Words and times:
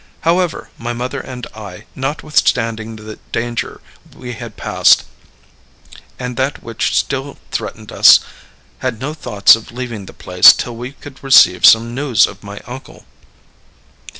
However, 0.21 0.71
my 0.79 0.93
mother 0.93 1.19
and 1.19 1.45
I, 1.53 1.85
notwithstanding 1.93 2.95
the 2.95 3.19
danger 3.31 3.81
we 4.15 4.33
had 4.33 4.57
passed, 4.57 5.03
and 6.17 6.37
that 6.37 6.63
which 6.63 6.97
still 6.97 7.37
threatened 7.51 7.91
us, 7.91 8.19
had 8.79 8.99
no 8.99 9.13
thoughts 9.13 9.55
of 9.55 9.71
leaving 9.71 10.07
the 10.07 10.13
place 10.13 10.53
till 10.53 10.75
we 10.75 10.93
could 10.93 11.23
receive 11.23 11.67
some 11.67 11.93
news 11.93 12.25
of 12.25 12.41
my 12.41 12.61
uncle. 12.65 13.05